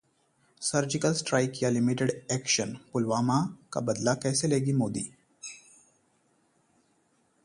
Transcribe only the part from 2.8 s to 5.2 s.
पुलवामा का बदला कैसे लेंगे मोदी?